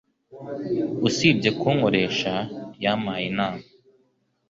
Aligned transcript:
Usibye 1.07 1.49
kunkoresha, 1.59 2.33
yampaye 2.83 3.23
inama 3.31 3.63